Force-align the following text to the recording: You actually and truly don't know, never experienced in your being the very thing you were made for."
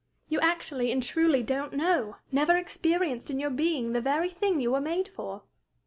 You 0.29 0.39
actually 0.39 0.91
and 0.91 1.03
truly 1.03 1.43
don't 1.43 1.73
know, 1.73 2.15
never 2.31 2.57
experienced 2.57 3.29
in 3.29 3.37
your 3.39 3.51
being 3.51 3.93
the 3.93 4.01
very 4.01 4.29
thing 4.31 4.59
you 4.59 4.71
were 4.71 4.81
made 4.81 5.07
for." 5.09 5.43